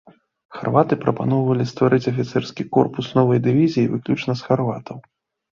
[0.59, 4.97] Харваты прапаноўвалі стварыць афіцэрскі корпус новай дывізіі выключна з харватаў.